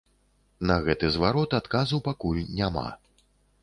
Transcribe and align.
На 0.69 0.77
гэты 0.87 1.11
зварот 1.17 1.55
адказу 1.61 2.03
пакуль 2.11 2.45
няма. 2.63 2.89